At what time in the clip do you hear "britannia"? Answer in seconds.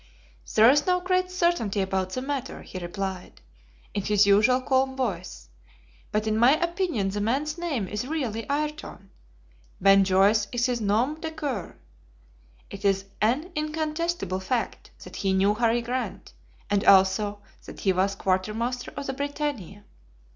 19.13-19.83